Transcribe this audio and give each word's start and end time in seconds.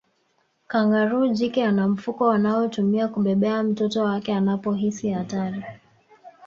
Kangaroo 0.67 1.27
jike 1.27 1.63
ana 1.65 1.87
mfuko 1.87 2.29
anaotumia 2.31 3.07
kubebea 3.07 3.63
mtoto 3.63 4.03
wake 4.03 4.33
anapohisi 4.33 5.09
hatari 5.11 5.63